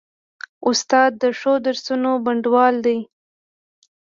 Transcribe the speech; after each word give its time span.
استاد 0.69 1.11
د 1.21 1.23
ښو 1.39 1.53
درسونو 1.65 2.11
بڼوال 2.25 2.75
دی. 2.85 2.97